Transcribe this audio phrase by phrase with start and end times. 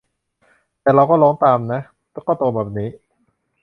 [0.81, 1.81] แต่เราก็ร้องตามนะ
[2.27, 2.89] ก็โตมาแบบนี้